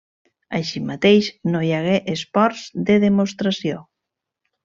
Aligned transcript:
Així 0.59 0.79
mateix 0.85 1.27
no 1.55 1.61
hi 1.67 1.69
hagué 1.81 1.93
esports 2.15 2.65
de 2.89 2.97
demostració. 3.05 3.85